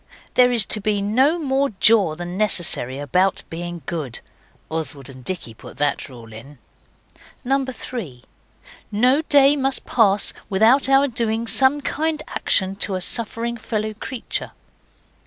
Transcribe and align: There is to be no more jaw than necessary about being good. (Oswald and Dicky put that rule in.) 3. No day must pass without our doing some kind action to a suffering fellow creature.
There 0.33 0.51
is 0.51 0.65
to 0.65 0.81
be 0.81 0.99
no 0.99 1.37
more 1.37 1.69
jaw 1.79 2.15
than 2.15 2.35
necessary 2.35 2.97
about 2.97 3.43
being 3.51 3.83
good. 3.85 4.19
(Oswald 4.67 5.09
and 5.11 5.23
Dicky 5.23 5.53
put 5.53 5.77
that 5.77 6.09
rule 6.09 6.33
in.) 6.33 6.57
3. 7.45 8.23
No 8.91 9.21
day 9.21 9.55
must 9.55 9.85
pass 9.85 10.33
without 10.49 10.89
our 10.89 11.07
doing 11.07 11.45
some 11.45 11.81
kind 11.81 12.23
action 12.29 12.75
to 12.77 12.95
a 12.95 12.99
suffering 13.01 13.57
fellow 13.57 13.93
creature. 13.93 14.53